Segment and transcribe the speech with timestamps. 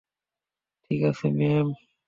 [0.91, 1.67] ঠিক আছে, ম্যাম।